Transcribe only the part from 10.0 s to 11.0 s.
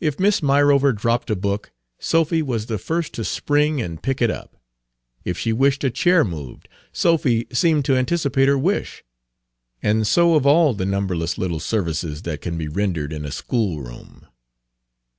so of all the